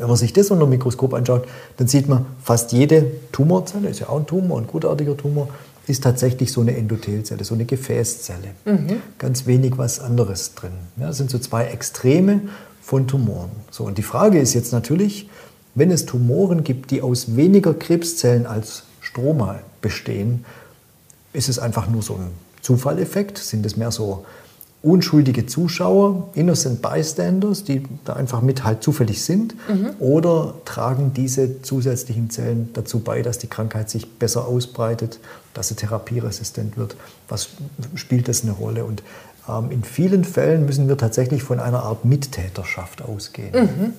[0.00, 4.00] Wenn man sich das unter dem Mikroskop anschaut, dann sieht man, fast jede Tumorzelle, ist
[4.00, 5.48] ja auch ein Tumor, ein gutartiger Tumor,
[5.86, 8.54] ist tatsächlich so eine Endothelzelle, so eine Gefäßzelle.
[9.18, 10.72] Ganz wenig was anderes drin.
[10.96, 12.40] Ja, das sind so zwei Extreme
[12.80, 13.50] von Tumoren.
[13.70, 15.28] So, und die Frage ist jetzt natürlich,
[15.74, 20.44] wenn es Tumoren gibt, die aus weniger Krebszellen als Stroma bestehen,
[21.32, 22.30] ist es einfach nur so ein
[22.62, 23.38] Zufalleffekt?
[23.38, 24.24] Sind es mehr so
[24.82, 29.54] unschuldige Zuschauer, innocent bystanders, die da einfach mit halt zufällig sind?
[29.98, 35.18] Oder tragen diese zusätzlichen Zellen dazu bei, dass die Krankheit sich besser ausbreitet,
[35.52, 36.96] dass sie therapieresistent wird?
[37.28, 37.50] Was
[37.94, 38.84] spielt das eine Rolle?
[38.84, 39.02] Und
[39.48, 43.94] ähm, in vielen Fällen müssen wir tatsächlich von einer Art Mittäterschaft ausgehen.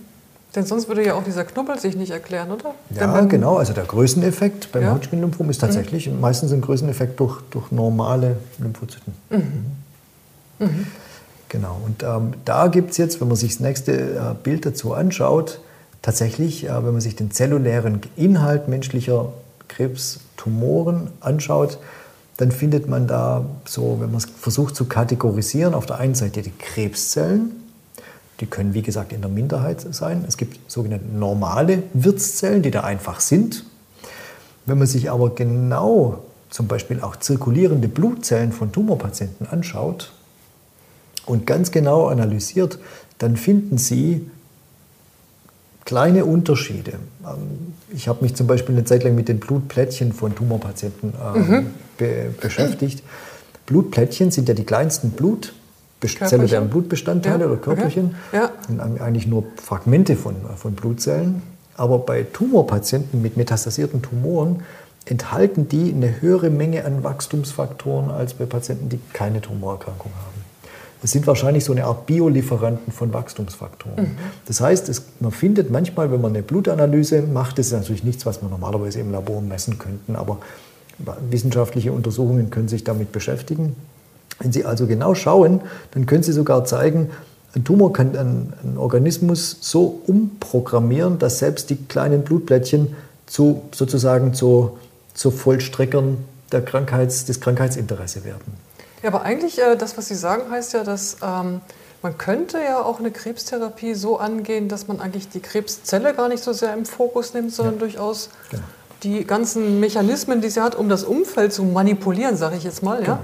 [0.55, 2.75] Denn sonst würde ja auch dieser Knubbel sich nicht erklären, oder?
[2.89, 3.57] Ja, genau.
[3.57, 4.93] Also der Größeneffekt beim Ja.
[4.93, 9.13] Hodgkin-Lymphom ist tatsächlich meistens ein Größeneffekt durch, durch normale Lymphozyten.
[11.51, 11.81] Genau.
[11.85, 15.59] Und ähm, da gibt es jetzt, wenn man sich das nächste äh, Bild dazu anschaut,
[16.01, 19.33] tatsächlich, äh, wenn man sich den zellulären Inhalt menschlicher
[19.67, 21.77] Krebstumoren anschaut,
[22.37, 26.41] dann findet man da so, wenn man es versucht zu kategorisieren, auf der einen Seite
[26.41, 27.51] die Krebszellen,
[28.39, 30.23] die können, wie gesagt, in der Minderheit sein.
[30.27, 33.65] Es gibt sogenannte normale Wirtszellen, die da einfach sind.
[34.65, 36.19] Wenn man sich aber genau
[36.49, 40.13] zum Beispiel auch zirkulierende Blutzellen von Tumorpatienten anschaut
[41.31, 42.77] und ganz genau analysiert,
[43.19, 44.29] dann finden Sie
[45.85, 46.93] kleine Unterschiede.
[47.25, 51.67] Ähm, Ich habe mich zum Beispiel eine Zeit lang mit den Blutplättchen von Tumorpatienten ähm,
[51.97, 53.03] be beschäftigt.
[53.65, 55.53] Blutplättchen sind ja die kleinsten Blut
[56.25, 58.15] zellulären Blutbestandteile Ja, oder Körperchen.
[58.33, 58.49] okay.
[58.77, 59.03] Ja.
[59.05, 61.43] Eigentlich nur Fragmente von, von Blutzellen.
[61.77, 64.63] Aber bei Tumorpatienten mit metastasierten Tumoren
[65.05, 70.40] enthalten die eine höhere Menge an Wachstumsfaktoren als bei Patienten, die keine Tumorerkrankung haben.
[71.01, 74.17] Das sind wahrscheinlich so eine Art Biolieferanten von Wachstumsfaktoren.
[74.45, 78.25] Das heißt, es, man findet manchmal, wenn man eine Blutanalyse macht, das ist natürlich nichts,
[78.25, 80.37] was wir normalerweise im Labor messen könnten, aber
[81.29, 83.75] wissenschaftliche Untersuchungen können sich damit beschäftigen.
[84.39, 85.61] Wenn Sie also genau schauen,
[85.91, 87.09] dann können Sie sogar zeigen,
[87.53, 94.33] ein Tumor kann einen, einen Organismus so umprogrammieren, dass selbst die kleinen Blutplättchen zu, sozusagen
[94.33, 94.77] zu,
[95.13, 96.17] zu Vollstreckern
[96.51, 98.53] der Krankheits, des Krankheitsinteresse werden.
[99.03, 101.61] Ja, aber eigentlich, äh, das, was Sie sagen, heißt ja, dass ähm,
[102.03, 106.43] man könnte ja auch eine Krebstherapie so angehen, dass man eigentlich die Krebszelle gar nicht
[106.43, 108.63] so sehr im Fokus nimmt, sondern durchaus Genau.
[109.03, 113.03] die ganzen Mechanismen, die sie hat, um das Umfeld zu manipulieren, sage ich jetzt mal,
[113.05, 113.19] ja?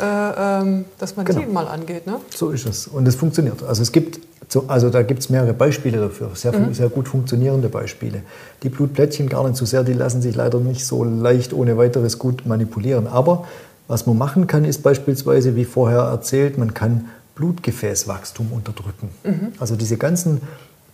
[0.00, 1.40] Äh, ähm, dass man Genau.
[1.40, 2.06] die mal angeht.
[2.06, 2.20] Ne?
[2.32, 2.86] So ist es.
[2.86, 3.64] Und es funktioniert.
[3.64, 7.68] Also es gibt, so- also da gibt es mehrere Beispiele dafür, sehr, sehr gut funktionierende
[7.68, 8.22] Beispiele.
[8.62, 12.16] Die Blutplättchen gar nicht so sehr, die lassen sich leider nicht so leicht ohne weiteres
[12.20, 13.08] gut manipulieren.
[13.08, 13.48] Aber
[13.88, 19.10] was man machen kann, ist beispielsweise, wie vorher erzählt, man kann Blutgefäßwachstum unterdrücken.
[19.58, 20.40] Also diese ganzen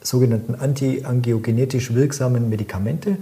[0.00, 3.16] sogenannten antiangiogenetisch wirksamen Medikamente,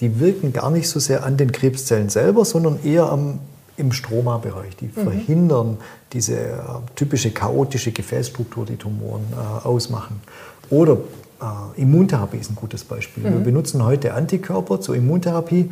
[0.00, 3.38] die wirken gar nicht so sehr an den Krebszellen selber, sondern eher am,
[3.76, 4.76] im Stroma-Bereich.
[4.76, 5.78] Die verhindern
[6.12, 6.56] diese äh,
[6.96, 10.20] typische chaotische Gefäßstruktur, die Tumoren äh, ausmachen.
[10.70, 10.98] Oder
[11.40, 13.24] äh, Immuntherapie ist ein gutes Beispiel.
[13.24, 15.70] Wir benutzen heute Antikörper zur Immuntherapie,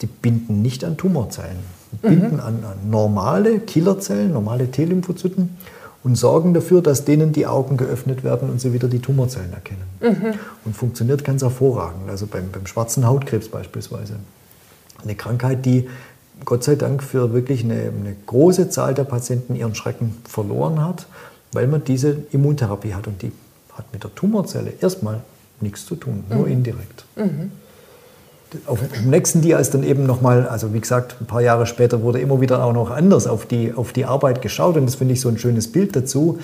[0.00, 1.58] die binden nicht an Tumorzellen,
[2.00, 5.56] binden an, an normale Killerzellen, normale T-Lymphozyten
[6.04, 9.82] und sorgen dafür, dass denen die Augen geöffnet werden und sie wieder die Tumorzellen erkennen.
[10.64, 14.14] Und funktioniert ganz hervorragend, also beim, beim schwarzen Hautkrebs beispielsweise.
[15.02, 15.88] Eine Krankheit, die
[16.44, 21.06] Gott sei Dank für wirklich eine, eine große Zahl der Patienten ihren Schrecken verloren hat,
[21.52, 23.30] weil man diese Immuntherapie hat und die
[23.74, 25.20] hat mit der Tumorzelle erstmal
[25.60, 27.04] nichts zu tun, nur indirekt.
[28.66, 32.02] Auf dem nächsten Dia ist dann eben nochmal, also wie gesagt, ein paar Jahre später
[32.02, 35.14] wurde immer wieder auch noch anders auf die, auf die Arbeit geschaut und das finde
[35.14, 36.38] ich so ein schönes Bild dazu.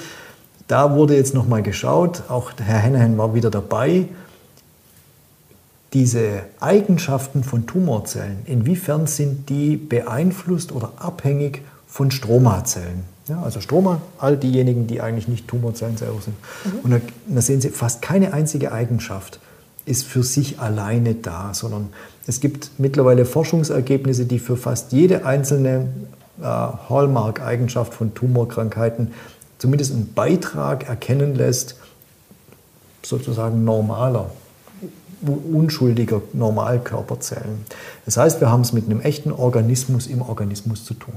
[0.67, 4.07] Da wurde jetzt nochmal geschaut, auch Herr Hennehan war wieder dabei,
[5.95, 13.05] diese Eigenschaften von Tumorzellen, inwiefern sind die beeinflusst oder abhängig von Stromazellen?
[13.27, 16.37] Ja, also Stroma, all diejenigen, die eigentlich nicht Tumorzellen selber sind.
[16.83, 19.39] Und da, da sehen Sie, fast keine einzige Eigenschaft
[19.89, 21.89] ist für sich alleine da, sondern
[22.27, 25.89] es gibt mittlerweile Forschungsergebnisse, die für fast jede einzelne
[26.41, 29.13] äh, Hallmark-Eigenschaft von Tumorkrankheiten
[29.59, 31.77] zumindest einen Beitrag erkennen lässt,
[33.03, 34.31] sozusagen normaler,
[35.53, 37.65] unschuldiger Normalkörperzellen.
[38.05, 41.15] Das heißt, wir haben es mit einem echten Organismus im Organismus zu tun.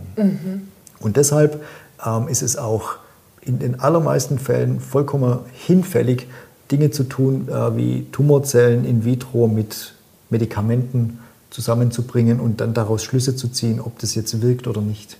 [1.00, 1.64] Und deshalb
[2.04, 2.96] ähm, ist es auch
[3.42, 6.28] in den allermeisten Fällen vollkommen hinfällig,
[6.72, 9.94] Dinge zu tun, äh, wie Tumorzellen in vitro mit
[10.30, 15.18] Medikamenten zusammenzubringen und dann daraus Schlüsse zu ziehen, ob das jetzt wirkt oder nicht.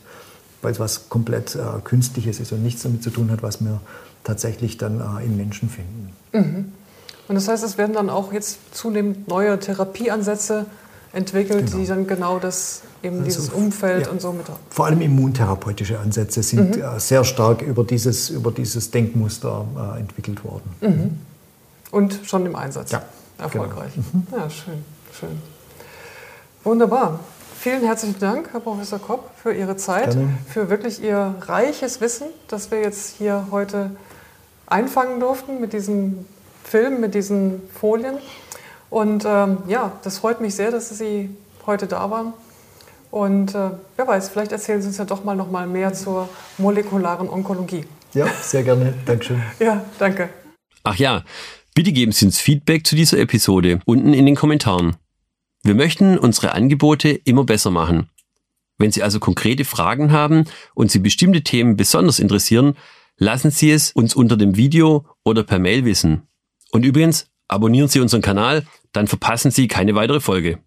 [0.62, 3.82] Weil es was komplett äh, Künstliches ist und nichts damit zu tun hat, was wir
[4.24, 6.10] tatsächlich dann äh, im Menschen finden.
[6.32, 6.72] Mhm.
[7.28, 10.66] Und das heißt, es werden dann auch jetzt zunehmend neue Therapieansätze
[11.14, 11.78] entwickelt, genau.
[11.78, 14.46] die dann genau das eben also, dieses Umfeld ja, und so mit.
[14.70, 16.84] Vor allem immuntherapeutische Ansätze sind mhm.
[16.98, 20.70] sehr stark über dieses, über dieses Denkmuster äh, entwickelt worden.
[20.82, 21.31] Mhm.
[21.92, 22.92] Und schon im Einsatz.
[22.92, 23.04] Ja.
[23.38, 23.94] Erfolgreich.
[23.94, 24.08] Genau.
[24.14, 24.28] Mhm.
[24.32, 25.42] Ja, schön, schön.
[26.64, 27.20] Wunderbar.
[27.60, 30.38] Vielen herzlichen Dank, Herr Professor Kopp, für Ihre Zeit, Gerne.
[30.48, 33.92] für wirklich Ihr reiches Wissen, das wir jetzt hier heute
[34.66, 36.26] einfangen durften mit diesem
[36.64, 38.18] Film, mit diesen Folien.
[38.90, 42.34] Und ähm, ja, das freut mich sehr, dass Sie heute da waren.
[43.12, 46.30] Und äh, wer weiß, vielleicht erzählen Sie uns ja doch mal noch mal mehr zur
[46.58, 47.86] molekularen Onkologie.
[48.14, 48.94] Ja, sehr gerne.
[49.06, 49.42] Dankeschön.
[49.60, 50.30] ja, danke.
[50.84, 51.24] Ach ja,
[51.74, 54.96] bitte geben Sie uns Feedback zu dieser Episode unten in den Kommentaren.
[55.64, 58.10] Wir möchten unsere Angebote immer besser machen.
[58.78, 62.76] Wenn Sie also konkrete Fragen haben und Sie bestimmte Themen besonders interessieren,
[63.18, 66.24] lassen Sie es uns unter dem Video oder per Mail wissen.
[66.72, 70.60] Und übrigens, abonnieren Sie unseren Kanal, dann verpassen Sie keine weitere Folge.